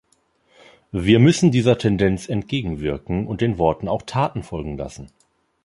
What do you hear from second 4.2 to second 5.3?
folgen lassen.